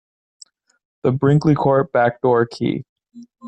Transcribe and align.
The 1.03 1.11
Brinkley 1.11 1.53
Court 1.53 1.91
back-door 1.91 2.47
key. 2.47 2.85